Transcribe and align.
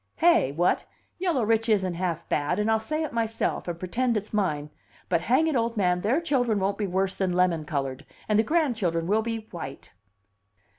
Hey? 0.15 0.51
What? 0.51 0.83
Yellow 1.19 1.43
rich 1.43 1.69
isn't 1.69 1.93
half 1.93 2.27
bad, 2.27 2.57
and 2.57 2.71
I'll 2.71 2.79
say 2.79 3.03
it 3.03 3.13
myself, 3.13 3.67
and 3.67 3.77
pretend 3.77 4.17
it's 4.17 4.33
mine; 4.33 4.71
but 5.09 5.21
hang 5.21 5.45
it, 5.45 5.55
old 5.55 5.77
man, 5.77 6.01
their 6.01 6.19
children 6.19 6.57
won't 6.57 6.79
be 6.79 6.87
worse 6.87 7.15
than 7.15 7.33
lemon 7.35 7.65
colored, 7.65 8.03
and 8.27 8.39
the 8.39 8.43
grandchildren 8.43 9.05
will 9.05 9.21
be 9.21 9.47
white!" 9.51 9.93